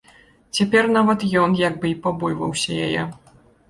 Цяпер 0.59 0.89
нават 0.95 1.27
ён 1.43 1.55
як 1.61 1.79
бы 1.79 1.93
і 1.95 2.01
пабойваўся 2.09 2.85
яе. 2.91 3.11